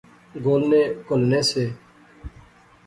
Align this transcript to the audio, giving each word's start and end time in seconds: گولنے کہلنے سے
گولنے 0.43 0.81
کہلنے 1.07 1.41
سے 1.49 1.65